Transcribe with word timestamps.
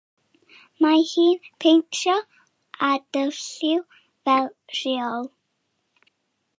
Mae 0.85 1.03
hi'n 1.09 1.43
peintio 1.65 2.17
â 2.89 2.91
dyfrlliw 3.19 3.87
fel 4.01 4.53
rheol. 4.81 5.33